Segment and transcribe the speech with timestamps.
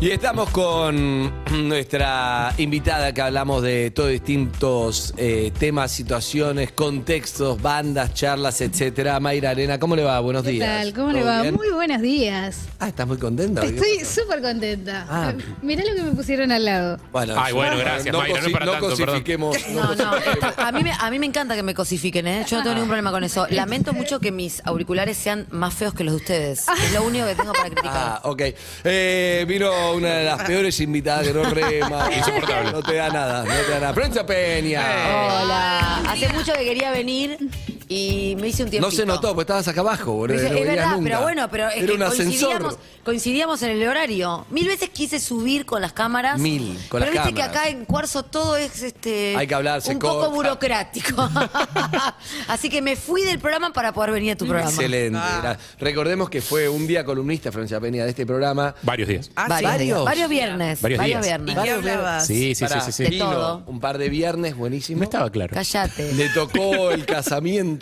[0.00, 1.32] Y estamos con
[1.68, 9.18] nuestra invitada que hablamos de todos distintos eh, temas, situaciones, contextos, bandas, charlas, etcétera.
[9.18, 10.20] Mayra Arena, ¿cómo le va?
[10.20, 10.68] Buenos ¿Qué días.
[10.68, 10.94] tal?
[10.94, 11.42] ¿Cómo le ¿Todo va?
[11.42, 11.56] bien?
[11.56, 12.60] Muy buenos días.
[12.78, 13.62] Ah, ¿estás muy contenta?
[13.62, 15.04] ¿Qué Estoy súper contenta.
[15.10, 15.32] Ah.
[15.62, 17.00] Mirá lo que me pusieron al lado.
[17.10, 19.06] Bueno, Ay, bueno, no- gracias, no, Mayra, no es cosi- para no tanto, perdón.
[19.06, 19.56] cosifiquemos.
[19.70, 20.10] No, no,
[20.58, 22.46] a mí, me, a mí me encanta que me cosifiquen, ¿eh?
[22.48, 23.48] Yo no tengo ningún problema con eso.
[23.50, 26.66] Lamento mucho que mis auriculares sean más feos que los de ustedes.
[26.84, 27.92] Es lo único que tengo para criticar.
[27.96, 28.42] Ah, ok.
[28.84, 32.08] Eh, vino una de las peores invitadas que no rema.
[32.16, 32.72] Insoportable.
[32.72, 33.94] No te da nada, no te da nada.
[33.94, 34.82] Florencia Peña.
[35.42, 36.02] Hola.
[36.08, 37.38] Hace mucho que quería venir
[37.88, 38.86] y me hice un tiempo.
[38.88, 40.36] No se notó, porque estabas acá abajo, boludo.
[40.38, 41.04] Es, no verdad, nunca.
[41.04, 42.26] pero bueno, pero es Era que un ascensor.
[42.50, 44.46] coincidíamos, coincidíamos en el horario.
[44.50, 46.38] Mil veces quise subir con las cámaras.
[46.38, 47.52] Mil, con pero las viste cámaras.
[47.52, 50.26] que acá en Cuarzo todo es este Hay que hablar, se un corta.
[50.26, 51.28] poco burocrático.
[52.48, 54.70] Así que me fui del programa para poder venir a tu programa.
[54.70, 55.18] Excelente.
[55.18, 58.74] Era- Recordemos que fue un día columnista Florencia Peña de este programa.
[58.82, 59.30] Varios días.
[59.34, 59.70] Varios, días.
[59.78, 60.04] ¿Varios?
[60.04, 60.80] Varios viernes.
[60.82, 61.22] Varios días.
[61.24, 61.56] viernes.
[61.56, 62.26] ¿Y qué hablabas?
[62.26, 63.18] Sí, sí, Pará, sí, sí, De sí.
[63.18, 63.62] todo.
[63.66, 64.98] Un par de viernes, buenísimo.
[64.98, 65.54] No estaba claro.
[65.54, 66.12] Cállate.
[66.14, 67.77] Le tocó el casamiento.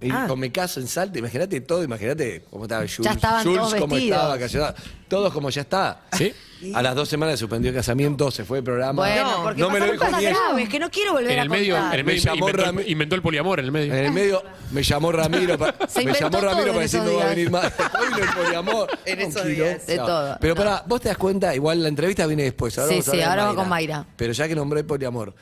[0.00, 0.24] Y Ah.
[0.26, 2.98] con me caso en Salta, imagínate todo, imagínate cómo estaba Jules.
[3.02, 4.44] Ya estaban Jules, todos cómo vestidos.
[4.44, 4.74] estaba,
[5.06, 6.00] todos como ya está.
[6.18, 6.32] ¿Sí?
[6.74, 9.00] A las dos semanas suspendió el casamiento, se fue el programa.
[9.00, 10.34] Bueno, porque no me lo dijo cosas ni él.
[10.34, 11.94] graves que no quiero volver En a medio, contar.
[11.94, 13.94] en el Me medio llamó inventó, el, inventó el poliamor en el medio.
[13.94, 15.56] En el medio me llamó Ramiro.
[15.56, 17.64] pa- me llamó Ramiro para decir no va a venir más.
[18.00, 18.88] Hoy el poliamor.
[19.06, 19.86] En esos días.
[19.86, 20.06] De No.
[20.06, 20.36] todo.
[20.40, 20.58] Pero No.
[20.60, 22.76] pará, vos te das cuenta, igual la entrevista viene después.
[22.76, 24.06] Ahora Sí, vamos a sí, hablar de ahora va con Mayra.
[24.16, 25.32] Pero ya que nombré poliamor.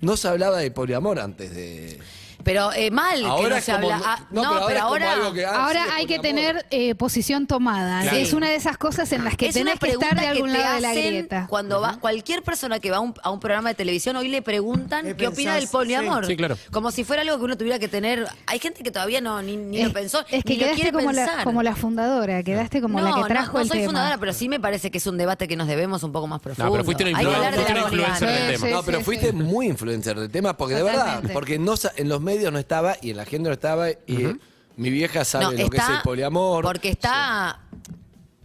[0.00, 1.98] No se hablaba de poliamor antes de.
[2.44, 4.00] Pero eh, mal que Ahora no es se como- habla.
[4.06, 5.12] Ah, no, no, pero ahora pero ahora.
[5.12, 8.02] algo que- Ah, Ahora sí, es hay que tener eh, posición tomada.
[8.02, 8.16] Claro.
[8.18, 10.56] Es una de esas cosas en las que es tenés que estar de algún que
[10.56, 11.46] te lado de la grieta.
[11.48, 14.42] cuando va cualquier persona que va a un, a un programa de televisión hoy le
[14.42, 16.32] preguntan ¿Qué qué, opina del poliamor Sí.
[16.32, 16.56] Sí, claro.
[16.70, 19.56] como si fuera algo que uno tuviera que tener hay gente que todavía no ni,
[19.56, 21.76] ni es, lo pensó es que ni lo quedaste quiere como pensar la, como la
[21.76, 23.88] fundadora, quedaste como no, la que no, trajo no el soy tema.
[23.88, 26.40] fundadora, pero sí me parece que es un debate que nos debemos un poco más
[26.40, 26.70] profundo.
[26.72, 28.68] pero fuiste una que influencer del tema.
[28.70, 32.33] No, pero fuiste muy influencer del tema, porque de verdad, porque no en los medios
[32.50, 34.36] no estaba y en la agenda no estaba y
[34.76, 36.64] mi vieja sabe No, lo que es el poliamor.
[36.64, 37.60] porque está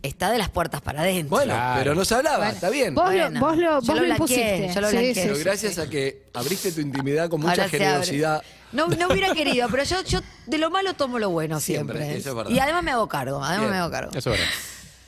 [0.02, 1.80] está de las puertas para adentro Bueno, Claro.
[1.80, 2.96] pero no se hablaba, Bueno, está bien.
[2.96, 4.16] Vos lo, vos lo, yo vos lo lo blanqueé,
[4.58, 4.74] impusiste.
[4.74, 5.14] yo lo Sí, blanqueé.
[5.16, 5.82] sí, Pero sí, gracias sí.
[5.82, 7.86] a que abriste tu intimidad con mucha Ahora se abre.
[7.86, 8.42] generosidad.
[8.72, 12.18] No, no hubiera querido, pero yo, yo de lo malo tomo lo bueno Siempre, siempre.
[12.20, 12.52] eso es verdad.
[12.52, 13.72] y además me hago cargo, además Bien.
[13.72, 14.12] me hago cargo.
[14.16, 14.54] Eso es verdad.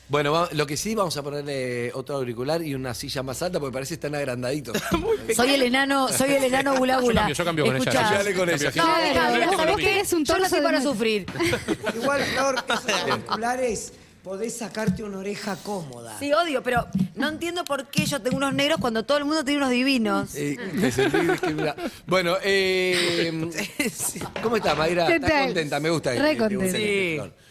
[0.08, 3.72] Bueno, lo que sí, vamos a ponerle otro auricular y una silla más alta porque
[3.72, 4.76] parece que están agrandaditos.
[5.34, 7.20] Soy el enano, soy el enano gula Yo gula.
[7.22, 8.08] cambio, yo cambio con ella.
[8.08, 8.72] Ayúdale con ella.
[8.74, 11.26] No, deja, mira, vos ¿sabés que eres un torso de para sufrir.
[11.94, 13.92] Igual, Flor, esos auriculares
[14.22, 16.16] podés sacarte una oreja cómoda.
[16.18, 19.44] Sí, odio, pero no entiendo por qué yo tengo unos negros cuando todo el mundo
[19.44, 20.34] tiene unos divinos.
[20.34, 21.76] Eh, te sentí discriminada.
[22.06, 23.50] Bueno, eh,
[24.42, 25.06] ¿cómo estás, Mayra?
[25.06, 25.80] ¿Qué ¿Estás contenta?
[25.80, 26.12] Me gusta.
[26.14, 27.24] Re te guste contenta.
[27.24, 27.41] Sí.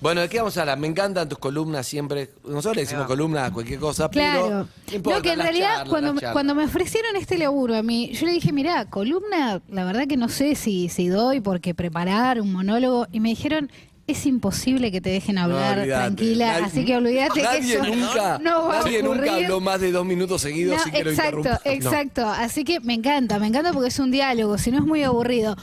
[0.00, 0.78] Bueno, ¿de qué vamos a hablar?
[0.78, 2.30] Me encantan tus columnas siempre.
[2.44, 4.42] Nosotros le decimos columnas a cualquier cosa, Claro.
[4.44, 4.58] pero
[4.90, 5.18] no importa.
[5.18, 8.32] no, que en realidad charlas, cuando, cuando me ofrecieron este laburo a mí, yo le
[8.32, 13.06] dije, mirá, columna, la verdad que no sé si, si doy porque preparar un monólogo.
[13.12, 13.70] Y me dijeron,
[14.06, 18.38] es imposible que te dejen hablar tranquila, Nadie- así que olvídate que nadie eso nunca,
[18.42, 19.04] no va nadie a ocurrir.
[19.22, 22.26] nunca habló más de dos minutos seguidos No, sin que lo exacto, exacto.
[22.28, 25.56] Así que me encanta, me encanta porque es un diálogo, si no es muy aburrido.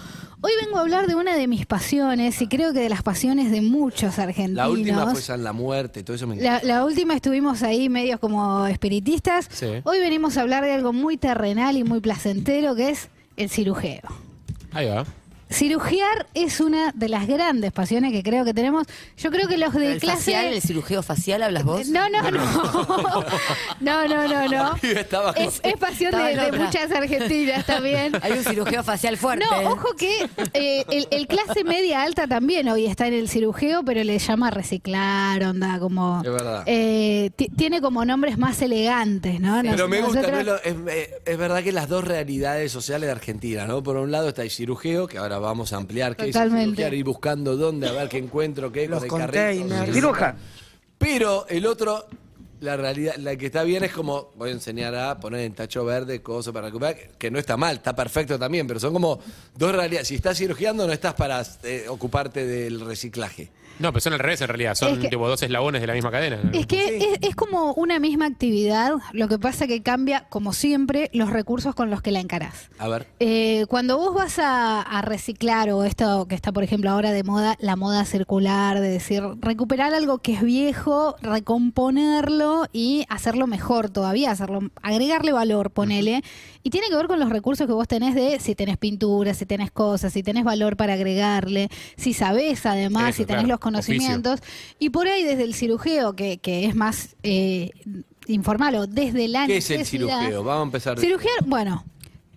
[0.43, 3.51] Hoy vengo a hablar de una de mis pasiones y creo que de las pasiones
[3.51, 4.55] de muchos argentinos.
[4.55, 6.35] La última fue San la muerte, todo eso me.
[6.37, 9.47] La, la última estuvimos ahí medios como espiritistas.
[9.51, 9.67] Sí.
[9.83, 14.01] Hoy venimos a hablar de algo muy terrenal y muy placentero que es el cirujeo.
[14.71, 15.05] Ahí va.
[15.51, 18.87] Cirugiar es una de las grandes pasiones que creo que tenemos.
[19.17, 20.17] Yo creo que los de ¿El clase...
[20.17, 21.87] facial, el cirujeo facial, hablas vos?
[21.89, 22.41] No, no, no.
[23.81, 24.75] No, no, no, no.
[25.35, 28.13] Es, es pasión de, muchas argentinas también.
[28.21, 29.45] Hay un cirujeo facial fuerte.
[29.49, 33.83] No, ojo que eh, el, el clase media alta también hoy está en el cirujeo,
[33.83, 36.21] pero le llama reciclar, onda, como...
[36.23, 36.63] Es verdad.
[36.65, 39.59] eh, ti- tiene como nombres más elegantes, ¿no?
[39.63, 40.51] Pero Nos- me gusta, nosotros- ¿no?
[40.75, 43.81] Lo- es, es verdad que las dos realidades sociales de Argentina, ¿no?
[43.83, 46.95] Por un lado está el cirujeo, que ahora vamos a ampliar, que es Totalmente.
[46.95, 49.93] ir buscando dónde, a ver qué encuentro, qué, Los con el carrito.
[49.93, 50.35] Ciruja.
[50.97, 52.05] Pero el otro,
[52.59, 55.83] la realidad, la que está bien es como, voy a enseñar a poner en tacho
[55.83, 59.19] verde cosas para recuperar, que- que no está mal, está perfecto también, pero son como
[59.57, 60.07] dos realidades.
[60.07, 63.49] Si estás cirugiando, no estás para eh, ocuparte del reciclaje.
[63.81, 64.75] No, pero son al revés en realidad.
[64.75, 66.39] Son Es que- tipo dos eslabones de la misma cadena.
[66.53, 71.09] Es que es, es como una misma actividad, lo que pasa que cambia, como siempre,
[71.13, 72.69] los recursos con los que la encarás.
[72.77, 73.07] A ver.
[73.19, 77.23] Eh, cuando vos vas a, a reciclar o esto que está, por ejemplo, ahora de
[77.23, 83.89] moda, la moda circular, de decir, recuperar algo que es viejo, recomponerlo y hacerlo mejor
[83.89, 86.21] todavía, hacerlo, agregarle valor, ponele.
[86.63, 89.45] Y tiene que ver con los recursos que vos tenés de si tenés pintura, si
[89.45, 93.59] tenés cosas, si tenés valor para agregarle, si sabés además, Eso, si tenés claro, los
[93.71, 94.39] conocimientos.
[94.79, 97.71] Y por ahí desde el cirujeo, que, que es más eh,
[98.27, 100.43] informal, o desde la ¿Qué es el cirujeo?
[100.43, 100.99] Vamos a empezar.
[100.99, 101.83] Cirugiar, bueno,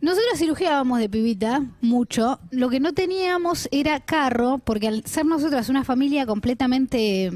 [0.01, 2.39] nosotros cirugiábamos de pibita mucho.
[2.51, 7.31] Lo que no teníamos era carro, porque al ser nosotras una familia completamente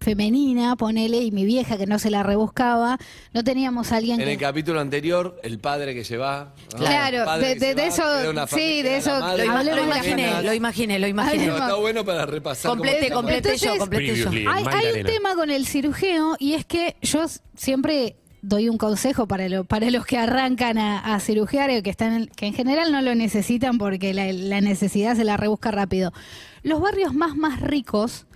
[0.00, 2.98] femenina, ponele, y mi vieja que no se la rebuscaba,
[3.32, 6.54] no teníamos a alguien En el capítulo anterior, el padre que lleva.
[6.72, 6.78] ¿no?
[6.78, 9.52] Claro, de- de- se de va, eso- sí, de eso- madre, Lo,
[9.82, 11.44] imaginé, lo imaginé, lo imaginé.
[11.44, 12.70] Pero está bueno para repasar.
[12.70, 14.28] Complete, complete yo, Entonces, complete yo.
[14.50, 17.24] Hay, hay un tema con el cirujeo y es que yo
[17.56, 21.90] siempre doy un consejo para, lo- para los que arrancan a, a cirugiar y que,
[21.90, 26.12] están, que en general no lo necesitan porque la, la necesidad se la rebusca rápido.
[26.62, 28.26] Los barrios más, más ricos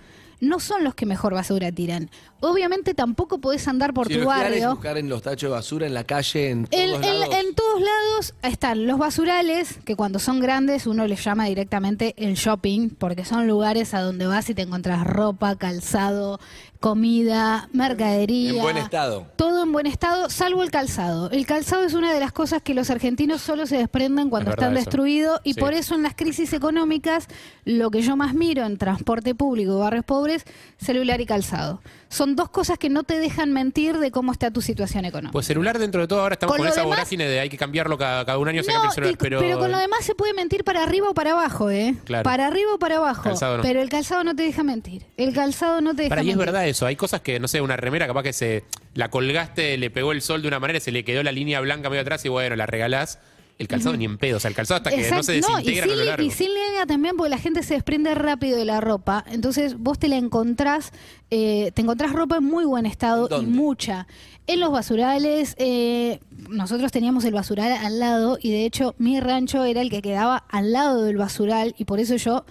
[0.41, 2.09] no son los que mejor basura tiran.
[2.41, 4.71] Obviamente tampoco podés andar por tu barrio.
[4.71, 7.35] buscar en los tachos de basura, en la calle, en todos lados.
[7.35, 12.33] en todos lados están los basurales, que cuando son grandes uno les llama directamente el
[12.33, 16.39] shopping, porque son lugares a donde vas y te encontrás ropa, calzado,
[16.79, 18.53] comida, mercadería.
[18.55, 19.27] En buen estado.
[19.35, 21.29] Todo en buen estado, salvo el calzado.
[21.29, 24.55] El calzado es una de las cosas que los argentinos solo se desprenden cuando Es
[24.57, 25.59] están destruidos y Sí.
[25.59, 27.27] por eso en las crisis económicas
[27.65, 30.43] lo que yo más miro en transporte público, barrios pobres,
[30.79, 31.81] celular y calzado.
[32.11, 35.31] Son dos cosas que no te dejan mentir de cómo está tu situación económica.
[35.31, 37.57] Pues celular dentro de todo ahora estamos Con con, esa demás- vorágine de hay que
[37.57, 39.13] cambiarlo cada, cada un año, se No, cambia el celular.
[39.13, 41.95] y- pero, con lo demás se puede mentir para arriba o para abajo, ¿eh?
[42.03, 42.23] Claro.
[42.23, 43.23] Para arriba o para abajo.
[43.23, 43.63] Calzado no.
[43.63, 45.05] Pero el calzado no te deja mentir.
[45.15, 46.33] El calzado no te deja Para, mentir.
[46.33, 49.77] es verdad eso, hay cosas que, no sé, una remera capaz que se la colgaste,
[49.77, 52.25] le pegó el sol de una manera, se le quedó la línea blanca medio atrás
[52.25, 53.19] y bueno, la regalás.
[53.61, 55.83] El calzado ni en pedo, o sea, el calzado hasta que no se y desintegra
[55.83, 56.25] sin, a lo li- largo.
[56.25, 59.23] y sin línea también porque la gente se desprende rápido de la ropa.
[59.29, 60.91] Entonces vos te la encontrás,
[61.29, 64.07] eh, te encontrás ropa en muy buen estado y mucha.
[64.47, 66.19] En los basurales, eh,
[66.49, 70.37] nosotros teníamos el basural al lado y de hecho mi rancho era el que quedaba
[70.49, 72.43] al lado del basural y por eso yo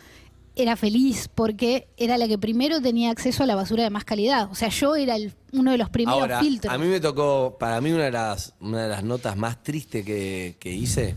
[0.62, 4.50] era feliz porque era la que primero tenía acceso a la basura de más calidad.
[4.50, 6.72] O sea, yo era el- uno de los primeros Ahora, filtros.
[6.72, 10.04] a mí me tocó, para mí una de las, una de las notas más tristes
[10.04, 11.14] que, que hice,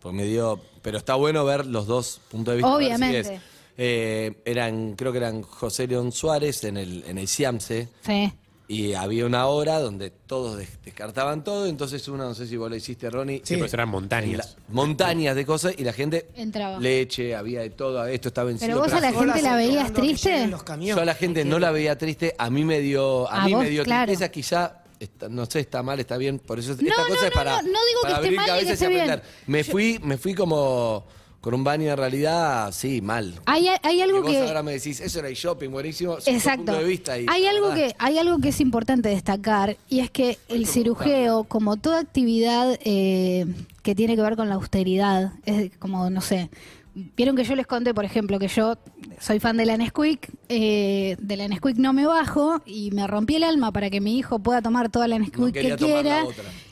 [0.00, 2.68] pues me dio, pero está bueno ver los dos puntos de vista.
[2.70, 3.20] si Obviamente.
[3.20, 3.40] es.
[3.78, 8.32] Eh, eran, creo que eran José León Suárez en el, en el Ciamse, Sí.
[8.72, 12.70] Y había una hora donde todos des- descartaban todo, entonces una, no sé si vos
[12.70, 14.56] lo hiciste, Ronnie, Sí, pues eran en montañas.
[14.56, 16.78] la- montañas de cosas, y la gente, Entraba.
[16.78, 18.68] leche, había de todo, esto estaba vencido.
[18.70, 20.30] Pero vos a la gente la veías que triste.
[20.30, 20.96] lleguen los camiones.
[20.96, 23.52] Yo a la gente no la veía triste, a mí me dio, a, A mí
[23.52, 24.06] vos, me dio claro.
[24.06, 27.26] tristeza, quizá, está- no sé, está mal, está bien, por eso No, esta no, cosa
[27.26, 28.72] es no, para, no, no digo que para esté abrir mal ni que cabezas y
[28.72, 29.00] esté bien.
[29.02, 29.22] aprender.
[29.48, 31.04] Me fui, me fui como
[31.42, 33.34] con un baño de realidad, sí, mal.
[33.46, 34.38] Hay, hay y algo vos que...
[34.38, 36.66] ahora me decís, eso era el shopping, buenísimo, Exacto.
[36.66, 37.18] punto de vista.
[37.18, 40.68] y hay algo verdad, que hay algo que es importante destacar y es que el
[40.68, 43.44] cirujeo, como toda actividad eh,
[43.82, 46.48] que tiene que ver con la austeridad, es como no sé.
[46.94, 48.76] Vieron que yo les conté, por ejemplo, que yo
[49.18, 53.34] soy fan de la Nesquik, eh, de la Nesquik no me bajo y me rompí
[53.34, 56.22] el alma para que mi hijo pueda tomar toda la Nesquik No que quiera.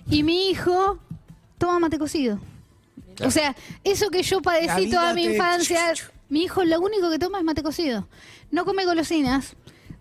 [0.09, 1.01] Y mi hijo
[1.59, 2.39] toma mate cocido.
[3.27, 5.93] O sea, eso que yo padecí toda mi te- infancia,
[6.29, 8.09] mi hijo lo único que toma es mate cocido.
[8.51, 9.55] No come golosinas.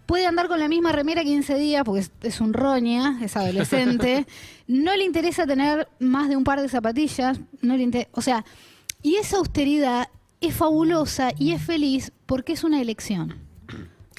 [0.05, 4.25] Puede andar con la misma remera 15 días porque es, es un roña, es adolescente.
[4.67, 7.39] no le interesa tener más de un par de zapatillas.
[7.61, 8.43] No le inter- o sea,
[9.03, 10.07] y esa austeridad
[10.41, 13.35] es fabulosa y es feliz porque es una elección.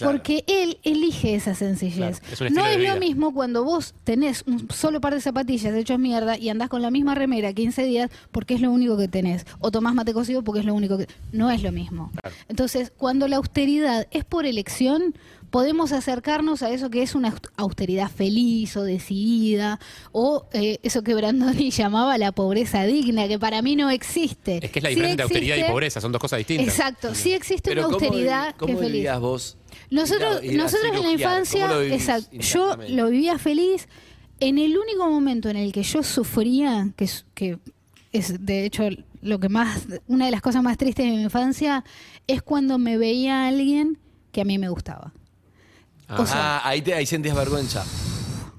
[0.00, 0.16] Claro.
[0.16, 2.20] Porque él elige esa sencillez.
[2.20, 5.74] Claro, es un no es lo mismo cuando vos tenés un solo par de zapatillas
[5.74, 9.08] hechos mierda y andás con la misma remera 15 días porque es lo único que
[9.08, 9.44] tenés.
[9.58, 11.06] O tomás mate cocido porque es lo único que...
[11.32, 12.10] No es lo mismo.
[12.48, 15.14] Entonces, cuando la austeridad es por elección,
[15.50, 19.78] podemos acercarnos a eso que es una aust- austeridad feliz o decidida,
[20.12, 24.60] o eh, eso que Brandoni llamaba la pobreza digna, que para mí no existe.
[24.62, 26.68] Es que es la Sí diferencia de austeridad y existe- pobreza, son dos cosas distintas.
[26.68, 28.92] Exacto, sí existe Pero una ¿cómo austeridad ¿cómo que es feliz.
[28.94, 29.56] vivías vos?
[29.90, 33.88] Nosotros, nosotros en la infancia, ¿Cómo lo vivís exacto, yo lo vivía feliz.
[34.38, 37.58] En el único momento en el que yo sufría, que es, que
[38.12, 38.84] es de hecho
[39.20, 41.84] lo que más, una de las cosas más tristes de mi infancia,
[42.26, 43.98] es cuando me veía a alguien
[44.32, 45.12] que a mí me gustaba.
[46.18, 47.84] O sea, ah, ahí, te, ahí sentías vergüenza.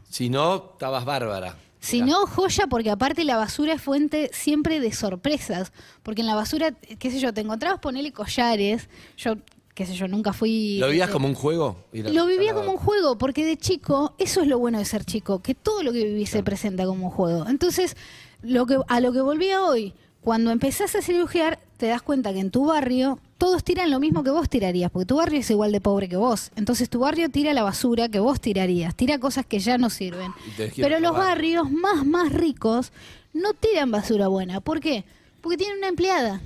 [0.09, 1.55] Si no, estabas bárbara.
[1.79, 5.71] Si no, joya, porque aparte la basura es fuente siempre de sorpresas.
[6.03, 8.87] Porque en la basura, qué sé yo, te encontrabas ponerle collares.
[9.17, 9.35] Yo,
[9.73, 10.77] qué sé yo, nunca fui.
[10.79, 11.77] ¿Lo vivías eh, como un juego?
[11.93, 14.85] A- Lo vivía a- como un juego, porque de chico, eso es lo bueno de
[14.85, 17.47] ser chico, que todo lo que vivís se presenta como un juego.
[17.47, 17.97] Entonces,
[18.43, 22.39] lo que, a lo que volvía hoy, cuando empezás a cirugiar, te das cuenta que
[22.41, 25.71] en tu barrio todos tiran lo mismo que vos tirarías, porque tu barrio es igual
[25.71, 26.51] de pobre que vos.
[26.55, 30.31] Entonces tu barrio tira la basura que vos tirarías, tira cosas que ya no sirven.
[30.75, 32.91] Pero los barrios más, más ricos
[33.33, 34.61] no tiran basura buena.
[34.61, 35.05] ¿Por qué?
[35.41, 36.39] Porque tienen una empleada.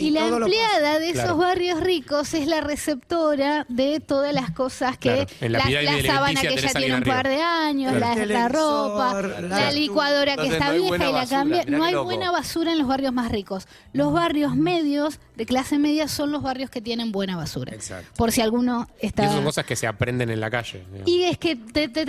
[0.00, 1.36] Y, Y la empleada de esos Claro.
[1.36, 6.02] barrios ricos es la receptora de todas las cosas que Claro, en la la, la
[6.02, 8.24] sábana que ya tiene un par de años, Claro.
[8.26, 11.64] la, ropa, la licuadora que Entonces está no vieja y la cambia.
[11.66, 12.04] No hay loco.
[12.04, 13.66] buena basura en los barrios más ricos.
[13.92, 17.74] Los barrios medios de clase media son los barrios que tienen buena basura.
[17.74, 18.10] Exacto.
[18.16, 19.22] Por si alguno Y está...
[19.24, 20.84] esas son cosas que se aprenden en la calle.
[20.92, 21.08] digamos.
[21.08, 22.04] Y es que te, te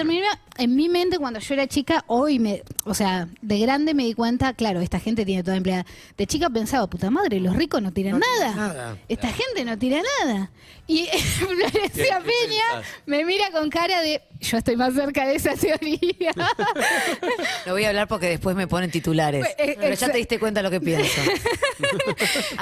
[0.58, 4.14] en mi mente cuando yo era chica, hoy me, o sea, de grande me di
[4.14, 5.86] cuenta, claro, esta gente tiene toda empleada.
[6.18, 8.98] De chica pensaba, puta madre, los ricos no tiran No nada.
[9.10, 10.52] Esta gente no tira nada.
[10.88, 11.06] Y
[11.38, 12.86] Florencia ¿Qué- qué Peña pensás?
[13.06, 16.32] me mira con cara de, yo estoy más cerca de esa teoría.
[17.66, 19.46] No voy a hablar porque después me ponen titulares.
[19.58, 21.22] Eh, Pero ya te diste cuenta de lo que pienso.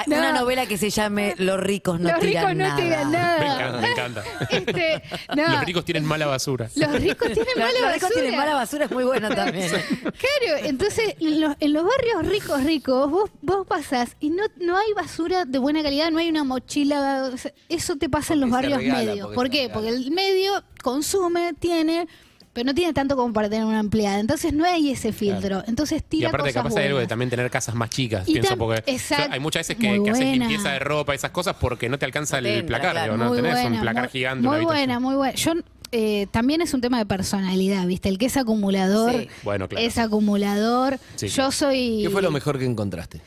[0.07, 0.17] No.
[0.17, 2.75] Una novela que se llame Los ricos no los tiran ricos no nada.
[2.77, 3.53] tiran Me nada.
[3.55, 4.23] encanta, me encanta.
[4.49, 5.01] Este,
[5.35, 6.69] no, Los ricos tienen mala basura.
[6.75, 8.21] los ricos tienen Los- mala los ricos basura.
[8.21, 9.69] tienen mala basura, es muy bueno también.
[9.69, 14.77] Claro, entonces en los, en los barrios ricos, ricos, vos, vos pasás y no, no
[14.77, 17.29] hay basura de buena calidad, no hay una mochila.
[17.33, 19.27] o sea, Eso te pasa en los barrios regala, medios.
[19.27, 19.57] porque ¿Por qué?
[19.67, 19.73] regala.
[19.73, 22.07] Porque el medio consume, tiene,
[22.53, 24.19] pero no tiene tanto como para tener una empleada.
[24.19, 25.63] Entonces no hay ese filtro.
[25.67, 28.33] Entonces Y tira aparte cosas capaz hay algo de también tener casas más chicas, Y
[28.33, 28.83] pienso, porque
[29.29, 32.39] hay muchas veces que, que haces limpieza de ropa, esas cosas, porque no te alcanza
[32.41, 33.13] No el entra, placar, claro.
[33.13, 34.47] digo, no Muy tenés buena, un placar muy- gigante.
[34.47, 35.33] Muy buena, muy buena.
[35.35, 35.53] Yo
[35.91, 38.09] eh, también es un tema de personalidad, ¿viste?
[38.09, 39.27] El que es acumulador Sí.
[39.43, 39.83] Bueno, claro.
[39.85, 40.99] es acumulador.
[41.15, 43.21] Sí, Yo soy ¿Qué fue lo mejor que encontraste?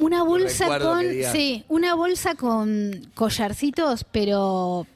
[0.00, 1.32] Una bolsa recuerdo con.
[1.32, 4.86] Sí, una bolsa con collarcitos, pero.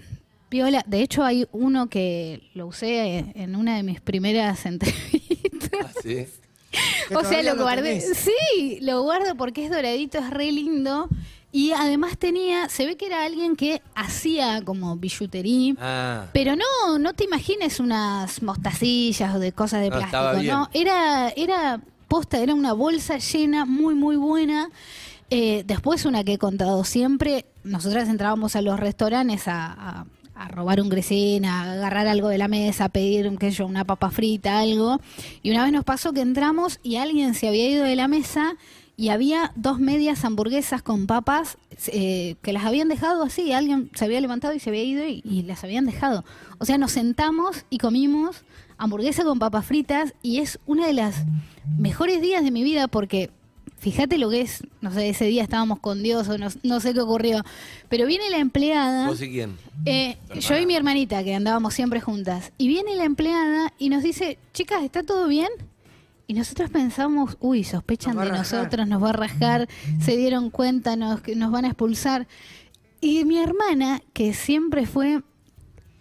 [0.51, 0.85] Viola.
[0.87, 5.71] De hecho, hay uno que lo usé en una de mis primeras entrevistas.
[5.85, 6.27] Ah, sí.
[7.15, 8.01] O sea, lo guardé.
[8.01, 11.09] Sí, lo guardo porque es doradito, es re lindo.
[11.53, 12.69] Y además tenía.
[12.69, 15.75] Se ve que era alguien que hacía como billutería.
[15.79, 16.27] Ah.
[16.33, 20.69] Pero no, no te imagines unas mostacillas o de cosas de No, plástico, no.
[20.73, 21.81] Era, era
[22.33, 24.71] era una bolsa llena, muy, muy buena.
[25.30, 30.06] Eh, después una que he contado siempre, nosotras entrábamos a los restaurantes a,
[30.50, 33.85] robar un gresín, a agarrar algo de la mesa, a pedir, qué sé yo, una
[33.85, 35.00] papa frita, algo.
[35.42, 38.56] Y una vez nos pasó que entramos y alguien se había ido de la mesa
[38.97, 41.56] y había dos medias hamburguesas con papas
[41.87, 43.52] eh, que las habían dejado así.
[43.52, 46.25] Alguien se había levantado y se había ido y las habían dejado.
[46.59, 48.44] O sea, nos sentamos y comimos
[48.85, 51.25] hamburguesa con papas fritas y es una de las
[51.79, 53.31] mejores días de mi vida porque
[53.79, 56.95] fíjate lo que es, no sé, ese día estábamos con Dios o no, no sé
[56.95, 57.45] qué ocurrió,
[57.91, 59.09] pero viene la empleada.
[59.09, 59.57] ¿Vos y quién?
[59.85, 62.53] Eh, yo y mi hermanita, que andábamos siempre juntas.
[62.57, 65.50] Y viene la empleada y nos dice, chicas, ¿está todo bien?
[66.26, 69.69] Y nosotros pensamos, uy, sospechan Nos de nosotros, nos va a rajar,
[70.00, 72.26] se dieron cuenta, nos, que nos van a expulsar.
[73.03, 75.21] Y mi hermana, que siempre fue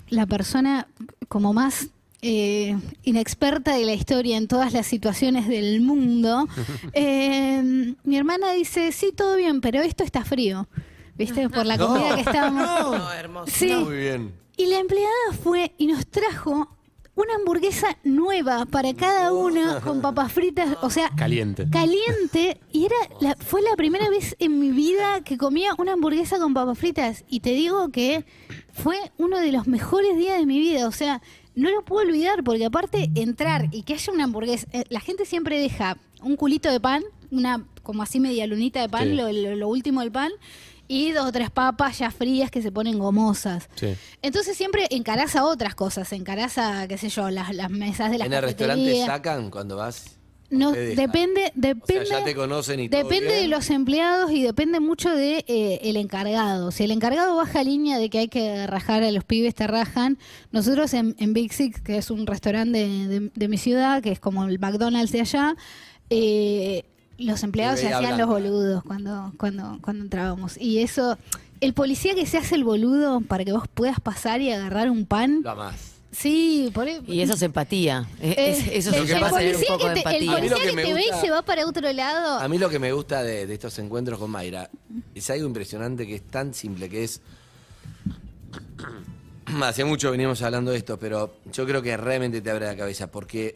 [0.07, 0.87] la persona
[1.27, 1.89] como más
[2.25, 6.47] eh, inexperta de la historia en todas las situaciones del mundo,
[6.93, 10.67] eh, mi hermana dice, sí, todo bien, pero esto está frío.
[11.15, 11.49] ¿Viste?
[11.51, 13.01] Por la comida que estábamos.
[13.47, 13.73] Sí.
[13.75, 14.33] Muy bien.
[14.55, 16.69] Y la empleada fue y nos trajo
[17.15, 21.67] una hamburguesa nueva para cada una con papas fritas, o sea, Caliente.
[21.69, 22.59] caliente.
[22.71, 26.53] Y era la, fue la primera vez en mi vida que comía una hamburguesa con
[26.53, 27.25] papas fritas.
[27.27, 28.25] Y te digo que
[28.71, 30.87] fue uno de los mejores días de mi vida.
[30.87, 31.21] O sea,
[31.55, 35.25] no lo puedo olvidar porque aparte entrar y que haya una hamburguesa, eh, la gente
[35.25, 39.15] siempre deja un culito de pan, una como así media lunita de pan, Sí.
[39.15, 40.31] lo, lo- lo último del pan.
[40.87, 43.69] Y dos o tres papas ya frías que se ponen gomosas.
[43.75, 43.95] Sí.
[44.21, 48.17] Entonces siempre encarás a otras cosas, encarás a, qué sé yo, las, las mesas de
[48.17, 50.17] las ¿En el restaurante sacan cuando vas?
[50.49, 52.05] No, depende, depende.
[52.05, 55.95] ya te conocen y todo Depende de los empleados y depende mucho de eh, el
[55.97, 56.69] encargado.
[56.69, 60.19] Si el encargado baja línea de que hay que rajar a los pibes, te rajan.
[60.51, 64.11] Nosotros en, en Big Six, que es un restaurante de, de- de mi ciudad, que
[64.11, 65.55] es como el McDonald's de allá,
[66.11, 66.83] eh,
[67.17, 70.57] los empleados se hacían los boludos cuando, cuando, cuando entrábamos.
[70.59, 71.17] Y eso,
[71.61, 75.05] el policía que se hace el boludo para que vos puedas pasar y agarrar un
[75.05, 75.41] pan.
[75.43, 75.92] Lo más.
[76.15, 78.07] Sí, por e- Y eso es empatía.
[78.21, 80.23] Es- eh, es- eso el, el llama tener un policía poco de que te, el
[80.23, 80.37] empatía.
[80.37, 81.91] A mí lo policía que que me te ve y gusta- se va para otro
[81.93, 82.39] lado.
[82.39, 84.69] A mí lo que me gusta de, de estos encuentros con Mayra
[85.15, 87.21] es algo impresionante que es tan simple, que es...
[89.61, 93.11] Hace mucho venimos hablando de esto, pero yo creo que realmente te abre la cabeza,
[93.11, 93.55] porque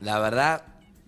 [0.00, 0.64] la verdad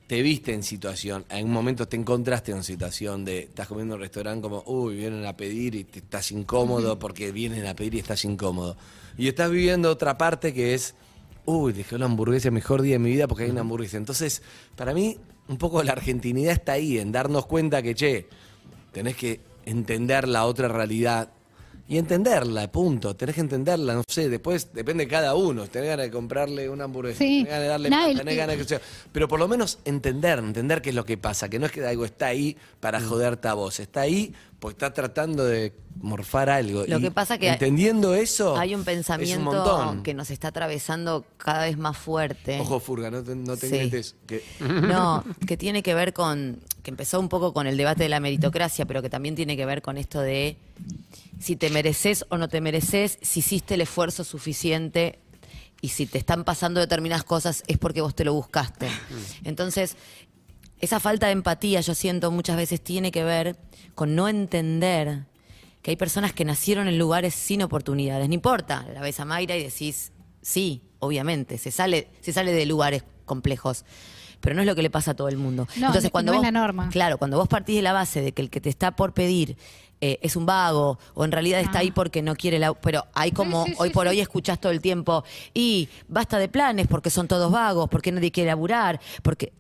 [0.07, 3.99] te viste en situación, en un momento te encontraste en situación de, estás comiendo en
[4.01, 7.95] un restaurante como, uy, vienen a pedir y te estás incómodo porque vienen a pedir
[7.95, 8.77] y estás incómodo.
[9.17, 10.95] Y estás viviendo otra parte que es,
[11.45, 13.97] uy, dejé una hamburguesa, mejor día de mi vida porque hay una hamburguesa.
[13.97, 14.43] Entonces,
[14.77, 15.19] para mí,
[15.49, 18.27] un poco la argentinidad está ahí, en darnos cuenta que, che,
[18.93, 21.31] tenés que entender la otra realidad.
[21.87, 23.15] Y entenderla, punto.
[23.15, 25.67] Tenés que entenderla, no sé, después depende de cada uno.
[25.67, 27.45] Tenés ganas de comprarle una hamburguesa, Sí.
[27.45, 28.81] tenés ganas de darle No, tenés ganas de.
[29.13, 31.51] Pero por lo menos entender, entender qué es lo que pasa.
[31.51, 33.05] Que no es que algo está ahí para Mm.
[33.07, 33.81] joderte a vos.
[33.81, 34.33] Está ahí
[34.65, 36.87] porque está tratando de morfar algo.
[36.87, 38.57] Lo Y que pasa que entendiendo eso.
[38.57, 42.59] Hay un pensamiento que nos está atravesando cada vez más fuerte.
[42.61, 43.75] Ojo, Furga, no te, no te Sí.
[43.75, 44.17] metes.
[44.27, 48.09] Que, No, que tiene que ver con, que empezó un poco con el debate de
[48.09, 50.57] la meritocracia, pero que también tiene que ver con esto de
[51.39, 55.19] si te mereces o no te mereces, si hiciste el esfuerzo suficiente
[55.83, 58.89] y si te están pasando determinadas cosas es porque vos te lo buscaste.
[59.45, 59.99] Entonces,
[60.81, 63.57] esa falta de empatía, yo siento muchas veces, tiene que ver
[63.95, 65.25] con no entender
[65.83, 68.29] que hay personas que nacieron en lugares sin oportunidades.
[68.29, 70.13] No importa, la ves a Mayra y decís,
[70.43, 73.85] sí, obviamente, se sale, se sale de lugares complejos.
[74.41, 75.67] Pero no es lo que le pasa a todo el mundo.
[75.77, 76.89] No, Entonces, no cuando es vos, la norma.
[76.91, 79.57] Claro, cuando vos partís de la base de que el que te está por pedir
[80.03, 81.81] eh, es un vago o en realidad está Ah.
[81.81, 82.75] ahí porque no quiere la...
[82.75, 86.39] Pero hay como, Sí, sí, hoy sí, por hoy escuchás todo el tiempo y basta
[86.39, 89.53] de planes porque son todos vagos, porque nadie quiere laburar, porque...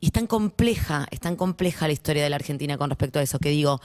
[0.00, 3.22] Y es tan compleja, es tan compleja la historia de la Argentina con respecto a
[3.22, 3.80] eso, que digo,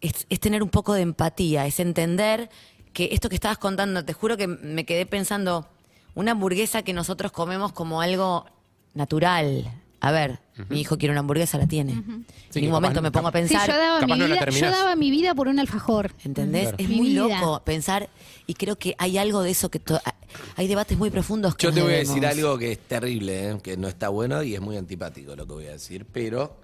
[0.00, 2.50] es, es tener un poco de empatía, es entender
[2.92, 5.68] que esto que estabas contando, te juro que me quedé pensando,
[6.14, 8.46] una hamburguesa que nosotros comemos como algo
[8.94, 9.70] natural.
[10.02, 10.40] A ver,
[10.70, 12.02] mi hijo quiere una hamburguesa, la tiene.
[12.48, 14.34] Sí, en un momento me pongo a Sí, pensar, yo daba, mi no la vida,
[14.36, 14.72] yo terminás.
[14.72, 16.14] daba mi vida por un alfajor.
[16.24, 16.62] ¿entendés?
[16.68, 16.76] Claro.
[16.78, 17.40] Es Mi muy vida.
[17.40, 18.08] loco pensar,
[18.46, 19.78] y creo que hay algo de eso que...
[19.78, 20.00] to-
[20.56, 23.58] hay debates muy profundos que Yo te voy a decir algo que es terrible, ¿eh?
[23.62, 26.56] que no está bueno y es muy antipático lo que voy a decir, pero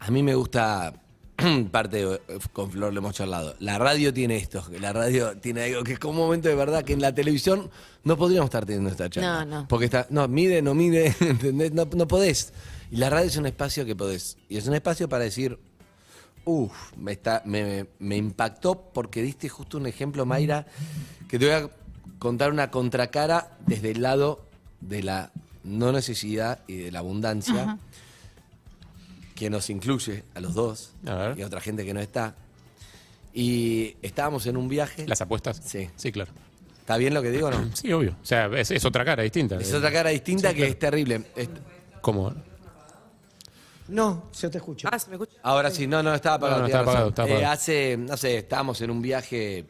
[0.00, 0.92] a mí me gusta,
[1.70, 2.20] parte de-
[2.52, 5.98] con Flor lo hemos charlado, la radio tiene esto, la radio tiene algo que es
[5.98, 7.70] como un momento de verdad que en la televisión
[8.04, 9.44] no podríamos estar teniendo esta charla.
[9.44, 9.68] No, no.
[9.68, 11.72] Porque está, no, mide, no mide, ¿entendés?
[11.72, 12.52] No, no podés.
[12.90, 14.36] Y la radio es un espacio que podés.
[14.48, 15.58] Y es un espacio para decir,
[16.46, 20.66] Uf, me, está, me, me impactó porque diste justo un ejemplo, Mayra,
[21.26, 21.70] que te voy a
[22.18, 24.44] contar una contracara desde el lado
[24.82, 25.32] de la
[25.64, 27.78] no necesidad y de la abundancia.
[29.34, 32.34] Que nos incluye a los dos A y a otra gente que no está.
[33.32, 35.06] Y estábamos en un viaje.
[35.08, 35.60] ¿Las apuestas?
[35.64, 35.88] Sí.
[35.96, 36.32] Sí, claro.
[36.80, 37.70] ¿Está bien lo que digo o no?
[37.74, 38.16] Sí, obvio.
[38.22, 39.56] O sea, es, es otra cara distinta.
[39.56, 40.72] Es otra cara distinta Sí, que claro.
[40.72, 41.24] es terrible.
[41.34, 41.48] Es-
[42.00, 42.32] ¿Cómo?
[43.88, 44.88] No, yo te escucho.
[44.90, 45.32] Ah, ¿se me escucha?
[45.42, 46.58] ahora sí, no, no, estaba apagado.
[46.60, 47.52] No, no, estaba apagado, estaba Eh, apagado.
[47.52, 49.66] hace, no sé, estábamos en un viaje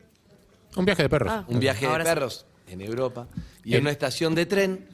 [0.76, 1.32] Un viaje de perros.
[1.32, 1.44] Ah.
[1.48, 2.10] un viaje de Ahora sí.
[2.10, 3.26] perros en Europa
[3.64, 4.88] y En- en una estación de tren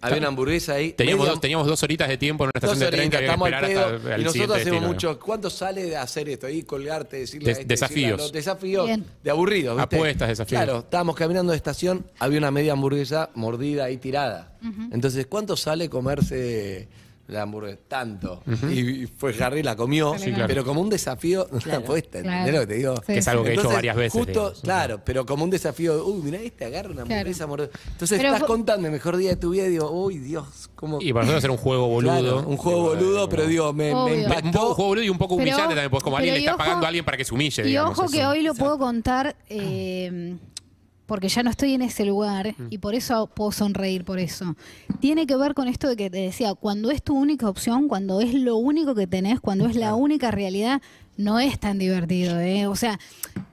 [0.00, 0.92] había una hamburguesa ahí.
[0.92, 3.16] Teníamos media- dos, teníamos dos horitas de tiempo en una dos estación de tren que
[3.16, 4.88] había que esperar pedo, hasta el y nosotros hacemos destino.
[4.88, 5.20] mucho.
[5.20, 6.46] ¿Cuánto sale de hacer esto?
[6.46, 8.20] Ahí colgarte, decirle Des- este, decirle desafíos.
[8.20, 9.04] a los desafíos Bien.
[9.24, 9.96] de aburrido, ¿viste?
[9.96, 10.62] Apuestas, desafíos.
[10.62, 14.52] Claro, estábamos caminando de estación, había una media hamburguesa mordida ahí tirada.
[14.92, 16.88] Entonces, ¿cuánto sale comerse
[17.28, 17.78] la hamburguesa?
[17.88, 18.42] Tanto.
[18.70, 20.46] y, y fue Harry, la comió, Sí, claro.
[20.48, 22.52] pero como un desafío, una apuesta, ¿entendés Claro.
[22.52, 22.96] lo que te digo?
[22.96, 24.12] Sí, Que es algo que he hecho varias veces.
[24.12, 24.60] Justo, digamos.
[24.62, 27.70] claro, pero como un desafío, uy, mirá este, agarra una hamburguesa mordida.
[27.92, 30.98] Entonces Pero estás contando el mejor día de tu vida y digo, uy, Dios, cómo...
[31.00, 32.18] Y para nosotros era un juego boludo.
[32.18, 34.02] Claro, un juego boludo, pero digo, me, me.
[34.02, 34.50] Un impactó.
[34.52, 36.52] poco- un juego boludo y un poco Pero- humillante también, pues como alguien le está
[36.52, 37.62] ojo- pagando a alguien para que se humille.
[37.62, 38.12] Y digamos, ojo eso.
[38.12, 40.36] que hoy lo puedo contar eh,
[41.08, 42.66] porque ya no estoy en ese lugar Mm.
[42.70, 44.54] y por eso puedo sonreír por eso.
[45.00, 48.20] Tiene que ver con esto de que te decía, cuando es tu única opción, cuando
[48.20, 50.80] es lo único que tenés, cuando es la única realidad,
[51.16, 52.38] no es tan divertido.
[52.38, 52.66] ¿eh?
[52.68, 53.00] O sea,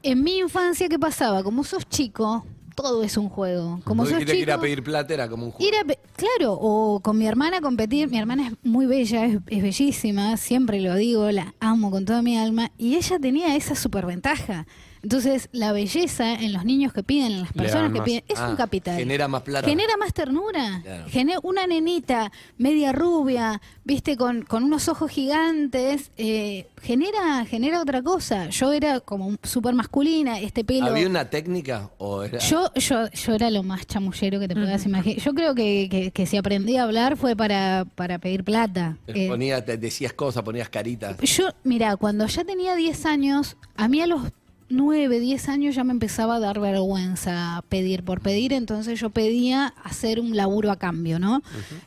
[0.03, 1.41] en mi infancia, ¿qué pasaba?
[1.43, 3.79] Como sos chico, todo es un juego.
[3.85, 5.65] Como sos ir a pedir plata era como un juego.
[5.71, 8.09] Ir a pe- claro, o con mi hermana competir.
[8.09, 12.21] Mi hermana es muy bella, es, es bellísima, siempre lo digo, la amo con toda
[12.21, 12.71] mi alma.
[12.77, 14.67] Y ella tenía esa superventaja.
[15.05, 18.05] Entonces, la belleza en los niños que piden, en las personas que más.
[18.05, 18.97] piden, es Ah, un capital.
[18.97, 19.67] genera más plata.
[19.69, 20.81] Genera más ternura.
[20.81, 21.05] Claro.
[21.09, 28.01] Gene- una nenita media rubia, viste, con, con unos ojos gigantes, eh, genera, genera otra
[28.01, 28.49] cosa.
[28.49, 30.87] Yo era como súper masculina, este pelo.
[30.87, 32.39] ¿Había una técnica o era...?
[32.39, 35.19] Yo, yo, yo era lo más chamullero que te puedas imaginar.
[35.21, 38.97] Yo creo que, que, que si aprendí a hablar fue para, para pedir plata.
[39.05, 41.17] Eh, Ponía- te decías cosas, ponías caritas.
[41.21, 44.23] yo, mira, cuando ya tenía 10 años, a mí a los
[44.69, 49.73] 9, 10 años ya me empezaba a dar vergüenza pedir por pedir, entonces yo pedía
[49.83, 51.43] hacer un laburo a cambio, ¿no?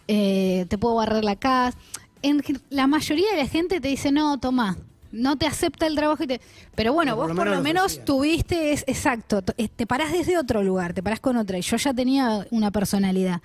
[0.07, 1.77] Eh, te puedo barrer la casa.
[2.23, 4.77] En, la mayoría de la gente te dice, no, toma,
[5.13, 6.23] no te acepta el trabajo.
[6.23, 6.41] Y te...
[6.75, 9.87] Pero bueno, Pero por vos por lo menos lo menos tuviste, es, exacto, eh, te
[9.87, 11.59] parás desde otro lugar, te parás con otra.
[11.59, 13.41] Y yo ya tenía una personalidad.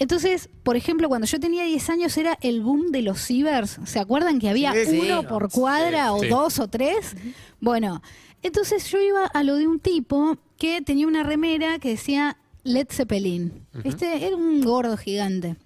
[0.00, 3.78] Entonces, por ejemplo, cuando yo tenía 10 años era el boom de los cibers.
[3.84, 5.00] ¿Se acuerdan que había Sí, sí.
[5.04, 7.14] uno por cuadra o dos o tres?
[7.60, 8.02] Bueno,
[8.42, 12.86] entonces yo iba a lo de un tipo que tenía una remera que decía Led
[12.90, 13.66] Zeppelin.
[13.84, 14.26] ¿Viste?
[14.26, 15.56] Era un gordo gigante.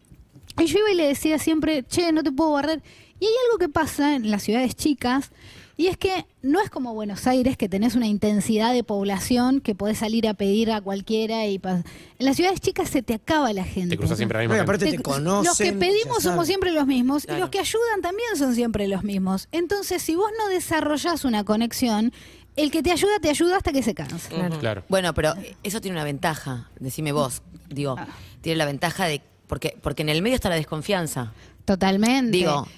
[0.59, 2.83] Y yo iba y le decía siempre, che, no te puedo barrer.
[3.21, 5.31] Y hay algo que pasa en las ciudades chicas
[5.77, 9.75] Y es que no es como Buenos Aires, que tenés una intensidad de población que
[9.75, 11.47] podés salir a pedir a cualquiera.
[11.47, 11.83] y pa-
[12.19, 13.91] En las ciudades chicas se te acaba la gente.
[13.91, 15.45] Te cruzas siempre a la misma aparte te Te- conocen.
[15.47, 19.03] Los que pedimos somos siempre los mismos y los que ayudan también son siempre los
[19.03, 19.49] mismos.
[19.51, 22.13] Entonces, si vos no desarrollás una conexión,
[22.57, 24.29] el que te ayuda, te ayuda hasta que se cansa.
[24.61, 24.85] Claro.
[24.89, 25.35] Bueno, pero
[25.65, 28.07] eso tiene una ventaja, decime vos, digo, Ah.
[28.43, 31.33] tiene la ventaja de, porque, porque en el medio está la desconfianza.
[31.65, 32.31] Totalmente.
[32.37, 32.69] Digo,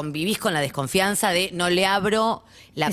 [0.00, 2.42] convivís con la desconfianza de no le abro,
[2.74, 2.90] la,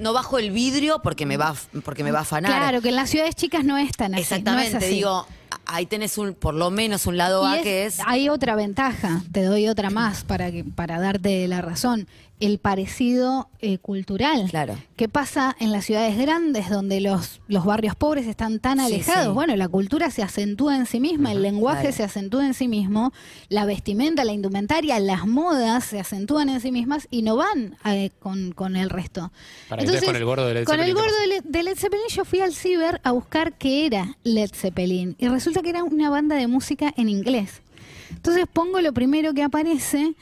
[0.00, 2.52] no, bajo el vidrio porque me va, a- porque me va a afanar.
[2.52, 4.20] Claro, que en las ciudades chicas no es tan así.
[4.20, 4.86] no es Exactamente, así.
[4.94, 5.26] digo,
[5.66, 7.98] ahí tenés un, por lo menos un lado A es- que es...
[8.06, 12.06] Hay otra ventaja, te doy otra más para, que, para darte la razón.
[12.38, 14.48] El parecido eh, cultural.
[14.50, 14.76] Claro.
[14.96, 19.28] ¿Qué pasa en las ciudades grandes donde los, los barrios pobres están tan alejados?
[19.28, 19.32] sí.
[19.32, 21.96] Bueno, la cultura se acentúa en sí misma, el lenguaje claro.
[21.96, 23.12] se acentúa en sí mismo,
[23.48, 28.10] la vestimenta, la indumentaria, las modas se acentúan en sí mismas y no van eh,
[28.20, 29.32] con, con el resto.
[29.68, 31.76] Para, entonces, con el gordo de Led Con el Zeppelin, ¿qué gordo de de Led
[31.76, 35.84] Zeppelin yo fui al ciber a buscar qué era Led Zeppelin y resulta que era
[35.84, 37.62] una banda de música en inglés.
[38.10, 40.14] Entonces pongo lo primero que aparece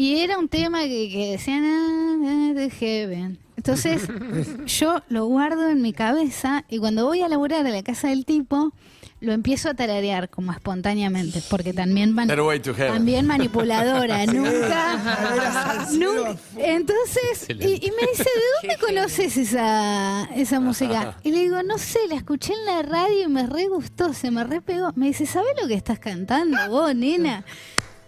[0.00, 3.38] y era un tema que, que decían "Ah, ah, de heaven.
[3.56, 4.08] Entonces
[4.66, 8.24] yo lo guardo en mi cabeza y cuando voy a laburar a la casa del
[8.24, 8.72] tipo
[9.20, 12.94] lo empiezo a tararear como espontáneamente porque también Heaven.
[12.94, 16.36] también manipuladora nunca, nunca.
[16.56, 17.52] Entonces y,
[17.86, 22.14] y me dice de dónde conoces esa esa música y le digo no sé la
[22.14, 25.52] escuché en la radio y me re gustó se me re pegó me dice ¿sabes
[25.60, 27.44] lo que estás cantando vos nena?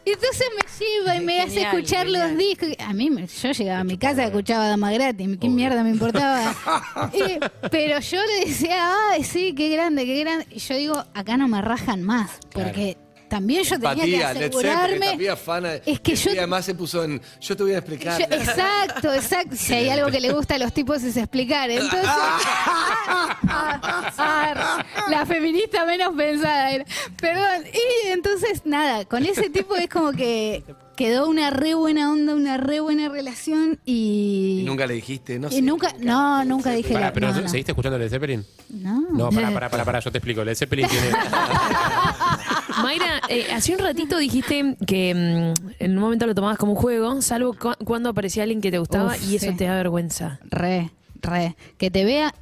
[0.05, 2.31] Y entonces me lleva y me hace escuchar genial.
[2.31, 2.69] los discos.
[2.81, 5.29] A mí, me- yo llegaba a mi casa y escuchaba Dama Gratis.
[5.41, 6.55] ¿Qué mierda me importaba?
[7.71, 10.47] Pero yo le decía, ay, sí, qué grande, qué grande.
[10.51, 12.39] Y yo digo, acá no me rajan más.
[12.53, 12.97] Porque
[13.33, 15.07] también yo tenía que Empatía, Led Zeppelin, asegurarme.
[15.07, 15.75] también afana.
[15.87, 16.31] Es que Y yo.
[16.33, 17.21] además se puso en.
[17.41, 18.19] Yo te voy a explicar.
[18.21, 19.57] yo- exacto, exacto.
[19.57, 21.71] Si hay algo que le gusta a los tipos es explicar.
[21.71, 22.01] Entonces,
[23.49, 26.85] Ah, la feminista menos pensada era.
[27.21, 27.65] Perdón.
[27.73, 30.63] Y entonces, nada, con ese tipo es como que
[30.97, 34.59] quedó una re buena onda, una re buena relación y.
[34.61, 35.63] Y nunca le dijiste, no y sé.
[35.63, 37.49] nunca, no, nunca dije Pará, la- pero no, no.
[37.49, 38.45] ¿seguiste escuchando Led Zeppelin?
[38.69, 39.01] No.
[39.11, 40.45] No, pará, pará, pará, pará, yo te explico.
[40.45, 41.09] Led Zeppelin tiene...
[42.83, 46.79] Mayra, eh, hace un ratito dijiste que mm, en un momento lo tomabas como un
[46.79, 49.57] juego, salvo cu- cuando aparecía alguien que te gustaba Uf, y eso sí.
[49.57, 50.39] te da vergüenza.
[50.51, 51.57] Re, re.
[51.79, 52.35] Que te vea.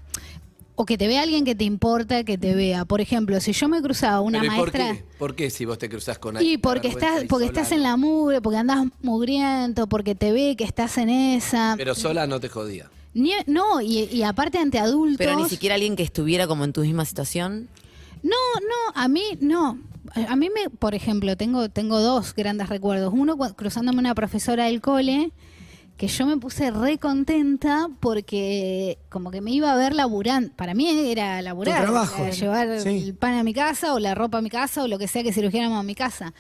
[0.77, 2.87] O que te vea alguien que te importa que te vea.
[2.87, 4.95] Por ejemplo, si yo me cruzaba una Pero ¿y por maestra.
[4.95, 5.05] qué?
[5.19, 6.55] ¿Por qué si vos te cruzás con alguien?
[6.55, 10.65] Y porque estás, porque estás en la mugre, porque andás mugriento, porque te ve que
[10.65, 11.75] estás en esa.
[11.77, 12.89] Pero sola no te jodía.
[13.13, 15.19] Ni- no, y, y aparte ante adultos.
[15.19, 17.69] Pero ni siquiera alguien que estuviera como en tu misma situación.
[18.23, 19.79] No, no, a mí no.
[20.27, 23.13] A mí me, por ejemplo, tengo, tengo dos grandes recuerdos.
[23.15, 25.31] Uno cruzándome una profesora del cole,
[25.97, 30.53] que yo me puse re contenta porque como que me iba a ver laburando.
[30.57, 32.23] Para mí era laburar, trabajo.
[32.23, 32.89] era llevar Sí.
[32.89, 35.23] el pan a mi casa o la ropa a mi casa o lo que sea
[35.23, 36.33] que cirugiáramos a mi casa.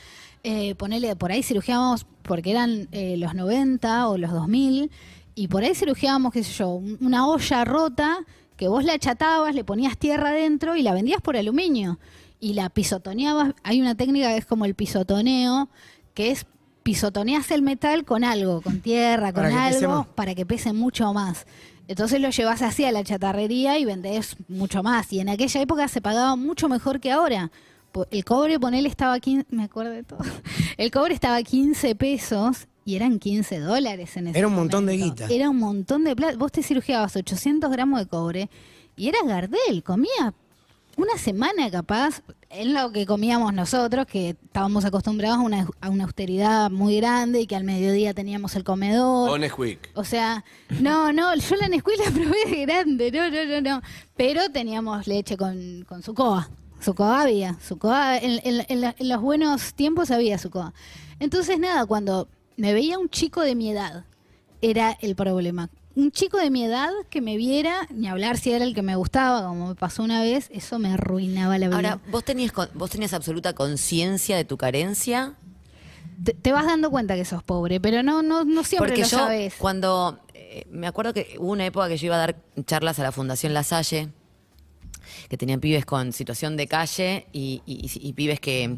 [0.42, 4.90] Eh, ponele, por ahí cirugiábamos porque eran eh, los 90 o los 2000
[5.34, 8.18] y por ahí cirugiábamos, qué sé yo, un- una olla rota
[8.56, 11.98] que vos la achatabas, le ponías tierra adentro y la vendías por aluminio
[12.40, 13.54] y la pisotoneabas.
[13.62, 15.68] Hay una técnica que es como el pisotoneo,
[16.14, 16.46] que es
[16.82, 21.46] pisotoneas el metal con algo, con tierra, con Para algo, para que pese mucho más.
[21.86, 25.12] Entonces lo llevas así a la chatarrería y vendés mucho más.
[25.12, 27.50] Y en aquella época se pagaba mucho mejor que ahora.
[28.10, 30.20] El cobre, ponele, estaba 15, me acuerdo de todo.
[30.76, 34.96] El cobre estaba 15 pesos y eran 15 dólares en ese Era un montón de
[34.96, 35.26] guita.
[35.28, 36.36] Era un montón de plata.
[36.36, 38.48] Vos te cirugiabas 800 gramos de cobre
[38.96, 40.32] y eras Gardel, comía
[41.02, 46.04] una semana capaz, en lo que comíamos nosotros, que estábamos acostumbrados a una, a una
[46.04, 49.30] austeridad muy grande y que al mediodía teníamos el comedor.
[49.30, 49.90] O Nesquik.
[49.94, 50.44] O sea,
[50.80, 53.82] no, no, yo la Nesquik la probé de grande, no, no, no, no.
[54.16, 56.48] Pero teníamos leche con, con sucoa.
[56.80, 60.72] Sucoa había, sucoa, en, en- en la- en los buenos tiempos había sucoa.
[61.18, 64.04] Entonces, nada, cuando me veía un chico de mi edad,
[64.62, 65.68] era el problema.
[65.96, 68.94] Un chico de mi edad que me viera, ni hablar si era el que me
[68.96, 71.76] gustaba, como me pasó una vez, eso me arruinaba la vida.
[71.76, 75.34] Ahora, ¿vos tenías, vos tenías absoluta conciencia de tu carencia?
[76.24, 79.08] te, te vas dando cuenta que sos pobre, pero no, no, no siempre Porque lo
[79.08, 79.54] yo, sabes.
[79.58, 80.20] cuando.
[80.34, 83.10] eh, me acuerdo que hubo una época que yo iba a dar charlas a la
[83.12, 84.08] Fundación La Salle,
[85.28, 88.76] que tenían pibes con situación de calle y, y- y pibes que,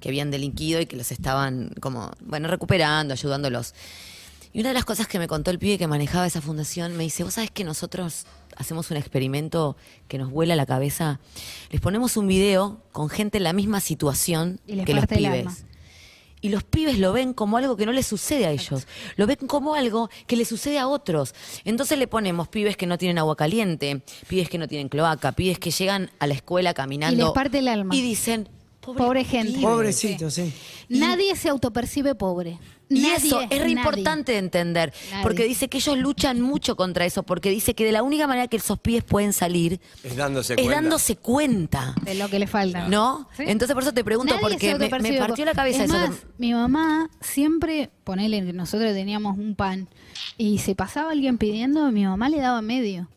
[0.00, 3.74] que habían delinquido y que los estaban, como, bueno, recuperando, ayudándolos.
[4.54, 7.02] Y una de las cosas que me contó el pibe que manejaba esa fundación, me
[7.02, 8.24] dice, vos sabés que nosotros
[8.56, 11.18] hacemos un experimento que nos vuela la cabeza.
[11.70, 15.64] Les ponemos un video con gente en la misma situación Y les que los pibes.
[16.40, 18.86] y los pibes lo ven como algo que no les sucede a ellos.
[19.16, 21.34] Lo ven como algo que le sucede a otros.
[21.64, 25.58] Entonces le ponemos pibes que no tienen agua caliente, pibes que no tienen cloaca, pibes
[25.58, 27.20] que llegan a la escuela caminando.
[27.20, 27.92] Y les parte el alma.
[27.92, 28.48] Y dicen,
[28.84, 29.52] pobre, Pobre gente.
[29.52, 29.62] pibe".
[29.62, 30.52] Pobrecito, sí.
[30.88, 32.58] Y- Nadie se autopercibe pobre.
[32.90, 35.22] Y Nadie, eso es re importante de entender, Nadie.
[35.22, 38.46] porque dice que ellos luchan mucho contra eso, porque dice que de la única manera
[38.46, 40.74] que esos pibes pueden salir Es dándose es cuenta.
[40.82, 41.94] dándose cuenta.
[42.02, 42.86] De lo que le falta.
[42.88, 43.26] ¿No?
[43.38, 43.44] ¿Sí?
[43.46, 46.12] Entonces por eso te pregunto, Nadie porque me, partió la cabeza Es eso.
[46.36, 49.88] mi mamá siempre, ponele, que nosotros teníamos un pan
[50.36, 53.08] y se pasaba alguien pidiendo, mi mamá le daba medio.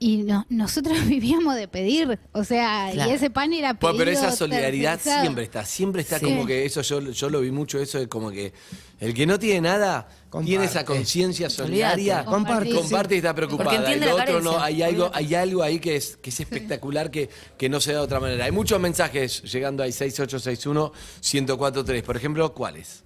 [0.00, 3.10] Y no- nosotros vivíamos de pedir, o sea, Claro.
[3.10, 3.94] y ese pan era pedido.
[3.94, 5.22] Bueno, pero esa solidaridad tercerizado.
[5.22, 6.24] siempre está, siempre está Sí.
[6.26, 8.52] como que eso yo, yo lo vi mucho, eso de como que
[9.00, 10.46] el que no tiene nada Comparte.
[10.50, 12.24] tiene esa conciencia solidaria.
[12.24, 13.70] Comparte, comparte y está preocupada.
[13.70, 16.30] Porque entiende y lo la otro no, hay algo, hay algo ahí que es, que
[16.30, 18.44] es espectacular que, que no se da de otra manera.
[18.44, 22.02] Hay muchos mensajes llegando ahí 6861-1043.
[22.04, 23.02] Por ejemplo, ¿cuáles?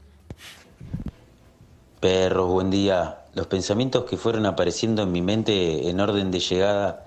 [2.00, 3.18] Perros, buen día.
[3.34, 7.06] Los pensamientos que fueron apareciendo en mi mente en orden de llegada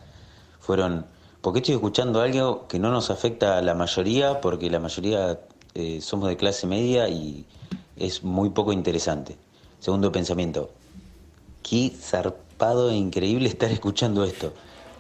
[0.60, 1.06] fueron,
[1.42, 4.42] ¿por qué estoy escuchando algo que no nos afecta a la mayoría?
[4.42, 5.40] Porque la mayoría
[5.76, 7.46] eh, somos de clase media y
[7.96, 9.38] es muy poco interesante.
[9.80, 10.72] Segundo pensamiento,
[11.62, 14.52] qué zarpado e increíble estar escuchando esto.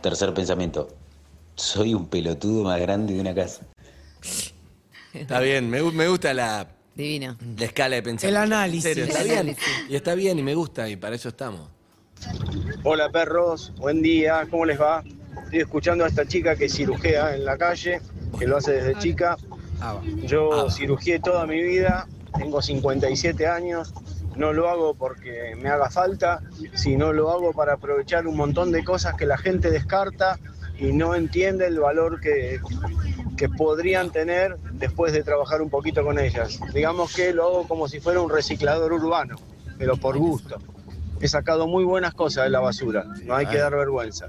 [0.01, 0.89] Tercer pensamiento,
[1.55, 3.61] soy un pelotudo más grande de una casa.
[5.13, 7.37] Está bien, me, gu- me gusta la, Divino.
[7.57, 8.27] la escala de pensamiento.
[8.27, 8.85] El análisis.
[8.85, 9.55] En serio, está bien.
[9.89, 11.69] Y está bien y me gusta y para eso estamos.
[12.83, 15.03] Hola perros, buen día, ¿cómo les va?
[15.43, 17.99] Estoy escuchando a esta chica que cirujea en la calle,
[18.39, 19.37] que lo hace desde chica.
[20.23, 20.71] Yo Ah.
[20.71, 23.93] cirugié toda mi vida, tengo 57 años,
[24.37, 26.41] no lo hago porque me haga falta,
[26.73, 30.39] sino lo hago para aprovechar un montón de cosas que la gente descarta
[30.79, 32.59] y no entiende el valor que,
[33.37, 36.59] que podrían tener después de trabajar un poquito con ellas.
[36.73, 39.35] Digamos que lo hago como si fuera un reciclador urbano,
[39.77, 40.57] pero por gusto.
[41.21, 44.27] He sacado muy buenas cosas de la basura, no hay que dar vergüenza.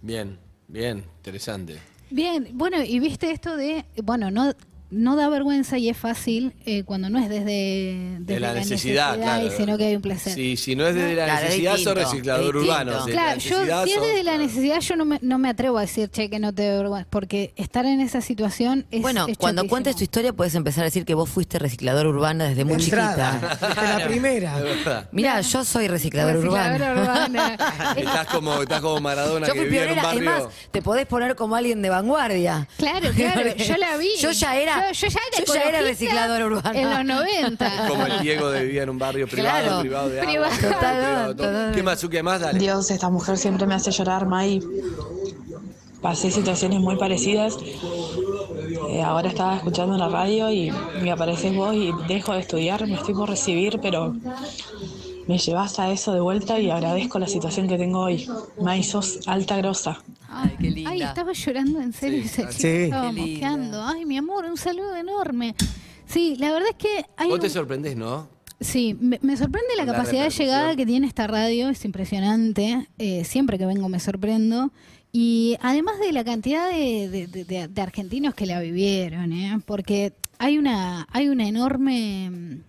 [0.00, 1.78] Bien, bien, interesante.
[2.10, 4.52] Bien, bueno, y viste esto de, bueno, no
[4.94, 9.46] no da vergüenza y es fácil eh, cuando no es desde, desde la necesidad, claro.
[9.46, 10.34] y sino que hay un placer.
[10.34, 13.04] Sí, si no es desde la Claro, es necesidad, sos reciclador urbano.
[13.06, 15.82] Claro, yo necesidad si es desde la necesidad yo no me, no me atrevo a
[15.82, 19.36] decir, che, que no te da vergüenza, porque estar en esa situación es Bueno, es
[19.38, 22.74] cuando cuentes tu historia puedes empezar a decir que vos fuiste reciclador urbana desde muy
[22.82, 23.68] entrada, chiquita.
[23.82, 24.54] desde la primera.
[25.12, 27.02] Mira, yo soy reciclador Recicladora urbana.
[27.02, 27.94] urbana.
[27.96, 30.24] Estás como, estás como Maradona Yo que fui vivía en un barrio.
[30.24, 32.68] más, te podés poner como alguien de vanguardia.
[32.76, 34.08] Claro, claro, yo la vi.
[34.20, 36.80] Yo ya era, Yo, yo ya era, yo ya era ecologista reciclador urbana.
[36.80, 37.86] En los 90.
[37.88, 39.80] Como el Diego de vivía en un barrio privado, Claro.
[39.80, 40.56] privado de agua, Privado.
[40.56, 41.46] privado, Total, privado, todo.
[41.46, 41.72] total.
[41.74, 42.40] ¿Qué más, ¿Qué más?
[42.40, 42.58] Dale.
[42.58, 44.60] Dios, esta mujer siempre me hace llorar, May.
[46.00, 47.56] Pasé situaciones muy parecidas.
[48.90, 50.70] Eh, ahora estaba escuchando la radio y
[51.00, 54.14] me apareces vos y dejo de estudiar, me estoy por recibir, pero
[55.26, 58.28] me llevas a eso de vuelta y agradezco la situación que tengo hoy.
[58.60, 60.02] May, sos alta grosa.
[60.34, 60.90] Ay, qué linda.
[60.90, 62.52] Ay, estaba llorando en serio Sí, esa chica.
[62.52, 62.66] Sí.
[62.84, 63.82] Estaba mosqueando.
[63.84, 65.54] Ay, mi amor, un saludo enorme.
[66.06, 68.28] Sí, la verdad es que hay Vos un- te sorprendés, ¿no?
[68.60, 72.88] Sí, me, me sorprende la La capacidad de llegada que tiene esta radio, es impresionante.
[72.98, 74.70] Eh, siempre que vengo me sorprendo.
[75.12, 79.60] Y además de la cantidad de, de- de- de- de argentinos que la vivieron, ¿eh?
[79.66, 82.60] porque hay una, hay una enorme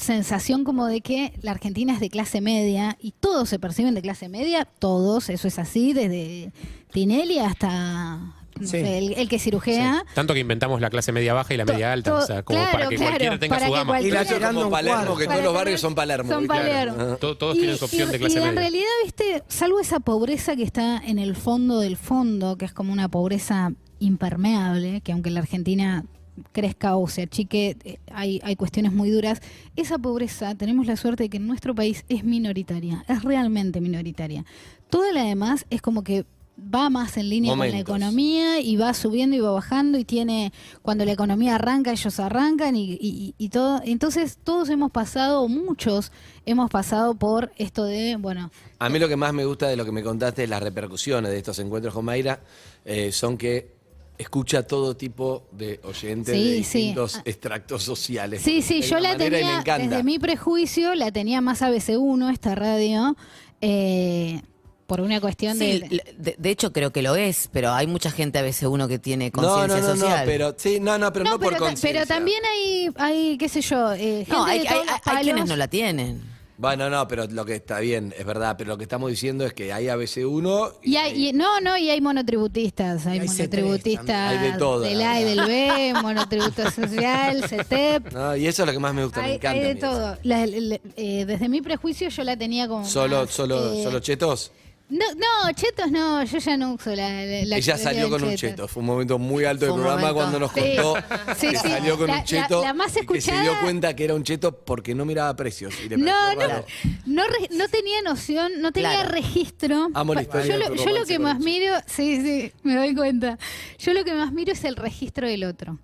[0.00, 4.02] sensación como de que la Argentina es de clase media y todos se perciben de
[4.02, 6.52] clase media, todos, eso es así, desde
[6.92, 8.72] Tinelli hasta no Sí.
[8.72, 10.04] sé, el, el que cirujea.
[10.14, 12.42] Tanto que inventamos la clase media baja y la To- media alta, to- o sea,
[12.42, 14.02] como claro, para que claro, cualquiera tenga para su gama.
[14.02, 16.30] Y la como Palermo, que todos los barrios son Palermo.
[16.30, 16.46] Son.
[16.46, 17.16] Palermo.
[17.16, 20.56] To- Todos tienen su opción y- de clase y en realidad, viste, salvo esa pobreza
[20.56, 25.30] que está en el fondo del fondo, que es como una pobreza impermeable, que aunque
[25.30, 26.04] la Argentina
[26.52, 29.40] crezca o se achique, eh, hay, hay cuestiones muy duras.
[29.76, 34.44] Esa pobreza, tenemos la suerte de que en nuestro país es minoritaria, es realmente minoritaria.
[34.88, 36.24] Toda la demás es como que
[36.62, 40.52] va más en línea con la economía y va subiendo y va bajando y tiene,
[40.82, 43.80] cuando la economía arranca, ellos arrancan y, y- y todo.
[43.82, 46.12] Entonces todos hemos pasado, muchos
[46.44, 49.86] hemos pasado por esto de, bueno, A mí lo que más me gusta de lo
[49.86, 52.40] que me contaste es las repercusiones de estos encuentros con Mayra,
[52.84, 53.79] eh, son que
[54.20, 57.22] escucha todo tipo de oyentes Sí, de distintos Ah.
[57.24, 58.42] extractos sociales.
[58.42, 63.16] Sí, sí, yo la tenía, desde mi prejuicio, la tenía más ABC1, esta radio,
[63.60, 64.42] eh,
[64.86, 66.02] por una cuestión Sí, de...
[66.18, 68.98] de, de hecho creo que lo es, pero hay mucha gente a veces uno que
[68.98, 70.22] tiene No, no, conciencia no, no, social.
[70.26, 71.92] pero sí, no, no, pero no, No, por pero, conciencia.
[71.92, 75.00] pero también hay, hay, qué sé yo, eh, gente No, hay, de hay- todos los
[75.06, 76.29] hay quienes no la tienen.
[76.60, 79.54] Bueno, no, pero lo que está bien, es verdad, pero lo que estamos diciendo es
[79.54, 83.06] que hay ABC1 Y hay, y- no, no, y hay monotributistas.
[83.06, 84.42] Hay, hay C3 monotributistas también.
[84.42, 88.12] Hay de todo, del A y del B, monotributo social, CETEP.
[88.12, 89.58] No, y eso es lo que más me gusta, me Hay, encanta.
[89.58, 90.18] hay de todo.
[90.22, 92.84] La- la- eh, desde mi prejuicio yo la tenía como.
[92.84, 94.52] Solo, más, solo, eh, solo chetos.
[94.90, 97.24] No, no, chetos no, yo ya no uso la.
[97.24, 98.66] la la Ella salió con un cheto.
[98.66, 100.14] Fue un momento muy alto del programa momento.
[100.16, 100.94] cuando nos contó
[101.36, 101.68] Sí, que sí.
[101.68, 104.24] salió con La- un cheto la más y que se dio cuenta que era un
[104.24, 105.74] cheto porque no miraba precios.
[105.84, 106.64] Y le No, no,
[107.06, 109.10] no, re- no tenía noción, no tenía Claro.
[109.12, 109.88] registro.
[109.94, 113.38] Amo la historia yo, lo, yo lo que más miro, sí, sí, me doy cuenta.
[113.78, 115.78] Yo lo que más miro es el registro del otro.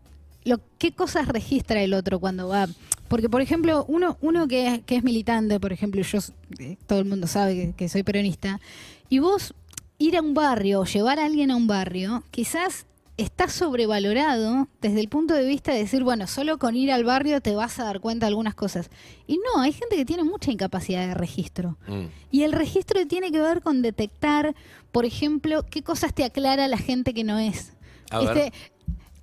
[0.44, 2.68] Lo, ¿Qué cosas registra el otro cuando va?
[3.08, 6.18] Porque, por ejemplo, uno, uno que, es, que es militante, por ejemplo, yo,
[6.58, 8.60] eh, todo el mundo sabe que, que soy peronista,
[9.08, 9.54] y vos
[9.98, 15.00] ir a un barrio o llevar a alguien a un barrio, quizás está sobrevalorado desde
[15.00, 17.84] el punto de vista de decir, bueno, solo con ir al barrio te vas a
[17.84, 18.90] dar cuenta de algunas cosas.
[19.26, 21.78] Y no, hay gente que tiene mucha incapacidad de registro.
[21.86, 22.06] Mm.
[22.30, 24.54] Y el registro tiene que ver con detectar,
[24.92, 27.72] por ejemplo, qué cosas te aclara la gente que no es.
[28.10, 28.36] A ver.
[28.36, 28.52] Este,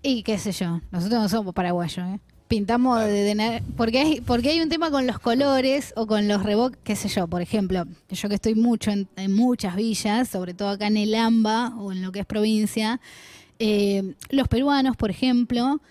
[0.02, 2.20] y qué sé yo, nosotros no somos paraguayos, ¿eh?
[2.58, 6.28] Pintamos de, de na- porque hay porque hay un tema con los colores o con
[6.28, 10.30] los revoques, qué sé yo, por ejemplo, yo que estoy mucho en, en muchas villas,
[10.30, 13.02] sobre todo acá en el AMBA o en lo que es provincia,
[13.58, 15.82] eh, los peruanos, por ejemplo,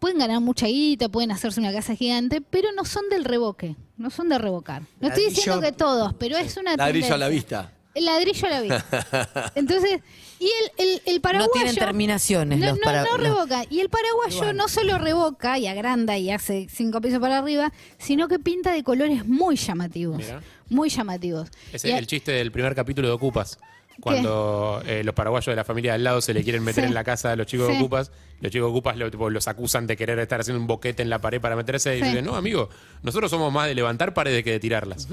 [0.00, 4.10] pueden ganar mucha guita, pueden hacerse una casa gigante, pero no son del revoque, no
[4.10, 4.82] son de revocar.
[5.00, 7.70] No estoy diciendo que todos, pero es una Ladrillo a la vista.
[7.94, 9.52] El ladrillo a la vista.
[9.54, 10.00] Entonces,
[10.44, 10.50] y
[10.82, 11.50] el, el, el paraguayo...
[11.52, 13.64] tienen terminaciones No, los no, para- no los- revoca.
[13.70, 18.28] Y el paraguayo no solo revoca y agranda y hace cinco pisos para arriba, sino
[18.28, 20.18] que pinta de colores muy llamativos.
[20.18, 20.42] Mira.
[20.68, 21.50] Muy llamativos.
[21.72, 23.58] Es Y a- el chiste del primer capítulo de Ocupas.
[24.00, 26.88] Cuando eh, los paraguayos de la familia de al lado se le quieren meter Sí.
[26.88, 27.76] en la casa de los chicos de.
[27.78, 31.02] Ocupas, los chicos de Ocupas lo- tipo, los acusan de querer estar haciendo un boquete
[31.02, 32.68] en la pared para meterse y dicen, no, amigo,
[33.02, 35.08] nosotros somos más de levantar paredes que de tirarlas.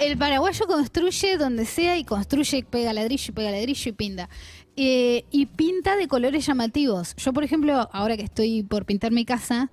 [0.00, 4.28] El paraguayo construye donde sea y construye, pega ladrillo y pega ladrillo y pinta.
[4.76, 7.14] Eh, y pinta de colores llamativos.
[7.16, 9.70] Yo, por ejemplo, ahora que estoy por pintar mi casa,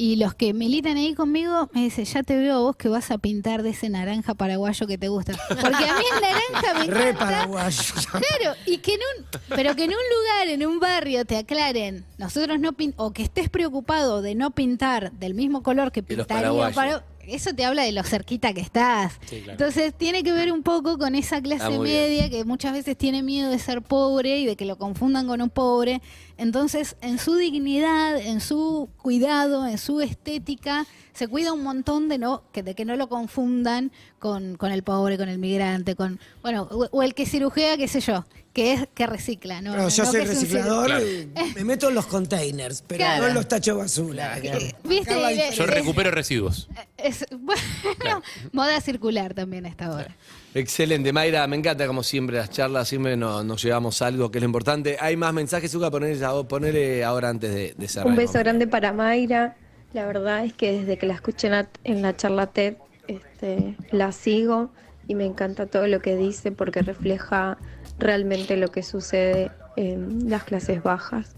[0.00, 3.10] y los que militan ahí conmigo me dicen, ya te veo a vos que vas
[3.10, 5.32] a pintar de ese naranja paraguayo que te gusta.
[5.48, 7.18] Porque a mí el naranja me Re encanta.
[7.26, 7.94] paraguayo.
[8.12, 12.04] Claro, y que en un, pero que en un lugar, en un barrio, te aclaren,
[12.16, 16.26] nosotros no pin- o que estés preocupado de no pintar del mismo color que pintaría
[16.42, 16.74] paraguayos.
[16.76, 19.12] para- eso te habla de lo cerquita que estás.
[19.28, 19.50] Sí, claro.
[19.52, 23.22] Entonces tiene que ver un poco con esa clase Ah, media que muchas veces tiene
[23.22, 26.00] miedo de ser pobre y de que lo confundan con un pobre.
[26.38, 32.16] Entonces, en su dignidad, en su cuidado, en su estética, se cuida un montón de
[32.16, 36.18] no que de que no lo confundan con, con el pobre, con el migrante, con
[36.42, 39.72] bueno, o, o el que cirujea, qué sé yo, que es que recicla, ¿no?
[39.76, 41.04] No, No, yo no soy reciclador, Claro.
[41.06, 43.22] y me meto en los containers, pero Claro.
[43.22, 44.38] no en los tachos basura.
[44.38, 45.14] ciru- ¿Viste?
[45.48, 46.68] Eh, Yo eh, recupero residuos.
[46.96, 48.22] es- bueno,
[48.52, 50.16] moda circular también a esta hora.
[50.54, 54.42] Excelente, Mayra, me encanta como siempre las charlas, siempre nos, nos llevamos algo que es
[54.42, 54.96] lo importante.
[54.98, 55.70] Hay más mensajes,
[56.30, 58.08] Zucca, ponerle, ponele ahora antes de, de cerrar.
[58.08, 59.56] Un beso grande para Mayra.
[59.92, 63.76] La verdad es que desde que la escuché en la, en la charla TED, este,
[63.90, 64.70] la sigo
[65.06, 67.56] y me encanta todo lo que dice porque refleja
[67.98, 71.34] realmente lo que sucede en las clases bajas.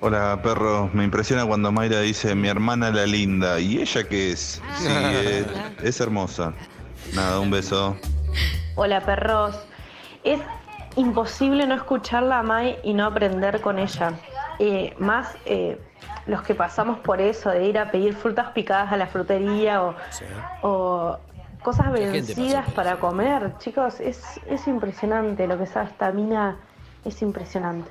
[0.00, 3.60] Hola perro, me impresiona cuando Mayra dice mi hermana la linda.
[3.60, 4.60] ¿Y ella qué es?
[4.78, 5.46] Sí, es,
[5.82, 6.52] es hermosa.
[7.14, 7.96] Nada, un beso.
[8.74, 9.56] Hola perros.
[10.22, 10.40] Es
[10.96, 14.14] imposible no escucharla a Mai y no aprender con ella.
[14.58, 15.78] Eh, más eh,
[16.26, 19.94] los que pasamos por eso, de ir a pedir frutas picadas a la frutería o,
[20.62, 21.18] o
[21.62, 23.54] cosas vencidas para comer.
[23.58, 26.56] Chicos, es, es impresionante lo que sabe esta mina.
[27.04, 27.88] Es impresionante.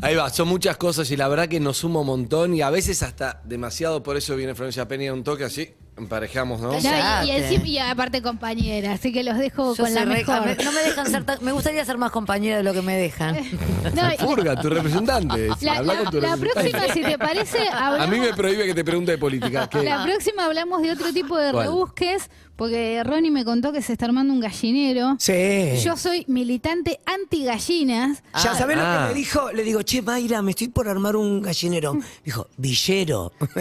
[0.00, 2.70] Ahí va, son muchas cosas y la verdad que nos suma un montón y a
[2.70, 6.72] veces hasta demasiado, por eso viene Florencia Peña un toque así, emparejamos, ¿no?
[6.78, 10.44] Y, encima- aparte compañera, así que los dejo Yo con la soy re- mejor.
[10.46, 12.96] me- no me dejan ser tan- me gustaría ser más compañera de lo que me
[12.96, 13.36] dejan.
[13.94, 15.48] No, y- Furga, tu representante.
[15.60, 16.70] La, Habla la- con tu la representante.
[16.78, 19.68] próxima, si te parece, A mí me prohíbe que te pregunte de política.
[19.68, 19.82] ¿qué?
[19.82, 21.66] la próxima hablamos de otro tipo de ¿Cuál?
[21.66, 25.14] rebusques, porque Ronnie me contó que se está armando un gallinero.
[25.20, 25.76] Sí.
[25.84, 28.22] Yo soy militante anti-gallinas.
[28.34, 29.04] Ya sabés lo ah.
[29.08, 31.96] que me dijo, le digo, che, Mayra, me estoy por armar un gallinero.
[32.24, 33.32] Dijo, villero.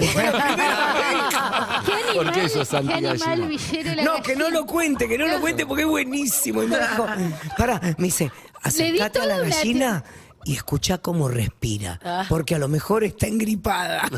[1.86, 3.12] ¿Qué animal, ¿Por qué sos qué anti-gallina?
[3.12, 6.64] animal villero la No, que no lo cuente, que no lo cuente porque es buenísimo.
[6.64, 7.08] Y me dijo,
[7.58, 10.04] pará, me dice, acercate a la gallina
[10.46, 12.26] y escucha cómo respira, Ah.
[12.30, 14.08] porque a lo mejor está engripada.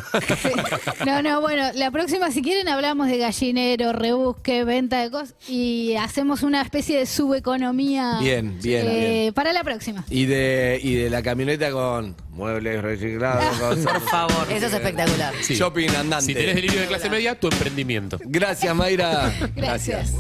[1.06, 5.96] No, no, bueno, la próxima, si quieren, hablamos de gallinero, rebusque, venta de cosas y
[5.96, 8.18] hacemos una especie de subeconomía.
[8.20, 9.34] Bien, bien, eh, bien.
[9.34, 10.04] Para la próxima.
[10.10, 13.58] Y de, y de la camioneta con muebles reciclados.
[13.60, 14.52] con- Por favor.
[14.52, 15.34] Eso es espectacular.
[15.42, 15.56] Sí.
[15.56, 16.26] Shopping andante.
[16.26, 18.18] Si tenés delirio de clase media, tu emprendimiento.
[18.24, 19.34] Gracias, Mayra.
[19.56, 20.14] Gracias.